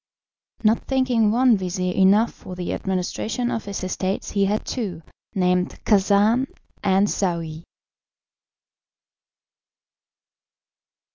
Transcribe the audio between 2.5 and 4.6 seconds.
the administration of his estates he